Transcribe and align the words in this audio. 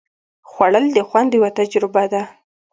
خوړل 0.49 0.85
د 0.93 0.97
خوند 1.07 1.29
یوه 1.37 1.49
تجربه 1.59 2.03
ده 2.13 2.21